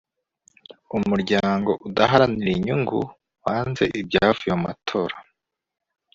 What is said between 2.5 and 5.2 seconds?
inyungu wanze ibyavuye mumatora.